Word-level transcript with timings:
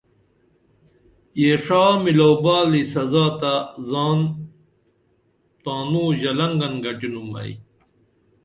یہ 1.39 1.53
ݜا 1.63 1.83
ملئو 2.03 2.31
بالی 2.43 2.83
سزا 2.93 3.25
تہ 3.39 3.53
زان 3.87 4.19
تانوں 5.63 6.09
ژلنگن 6.19 6.73
گٹینُم 6.83 7.29
ائی 7.39 7.53